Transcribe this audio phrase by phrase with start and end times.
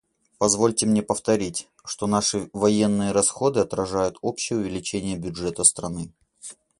[0.39, 6.11] Позвольте мне повторить, что наши военные расходы отражают общее увеличение бюджета страны.